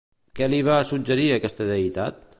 Què 0.39 0.47
li 0.53 0.61
va 0.69 0.79
suggerir 0.93 1.29
aquesta 1.37 1.69
deïtat? 1.73 2.23